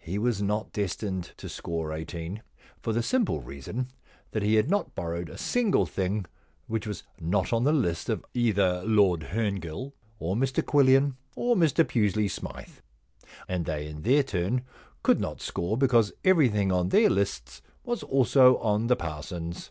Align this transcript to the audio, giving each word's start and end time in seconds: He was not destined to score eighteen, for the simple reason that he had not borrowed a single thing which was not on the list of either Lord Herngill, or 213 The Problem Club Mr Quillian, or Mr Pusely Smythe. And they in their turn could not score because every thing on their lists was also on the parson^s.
He 0.00 0.18
was 0.18 0.42
not 0.42 0.74
destined 0.74 1.32
to 1.38 1.48
score 1.48 1.90
eighteen, 1.90 2.42
for 2.82 2.92
the 2.92 3.02
simple 3.02 3.40
reason 3.40 3.88
that 4.32 4.42
he 4.42 4.56
had 4.56 4.68
not 4.68 4.94
borrowed 4.94 5.30
a 5.30 5.38
single 5.38 5.86
thing 5.86 6.26
which 6.66 6.86
was 6.86 7.02
not 7.18 7.50
on 7.50 7.64
the 7.64 7.72
list 7.72 8.10
of 8.10 8.22
either 8.34 8.82
Lord 8.84 9.28
Herngill, 9.32 9.94
or 10.18 10.36
213 10.36 10.36
The 10.36 10.36
Problem 10.36 10.36
Club 10.36 10.36
Mr 10.36 10.66
Quillian, 10.66 11.16
or 11.34 11.56
Mr 11.56 11.84
Pusely 11.88 12.28
Smythe. 12.30 12.78
And 13.48 13.64
they 13.64 13.86
in 13.86 14.02
their 14.02 14.22
turn 14.22 14.64
could 15.02 15.18
not 15.18 15.40
score 15.40 15.78
because 15.78 16.12
every 16.26 16.50
thing 16.50 16.70
on 16.70 16.90
their 16.90 17.08
lists 17.08 17.62
was 17.82 18.02
also 18.02 18.58
on 18.58 18.88
the 18.88 18.96
parson^s. 18.98 19.70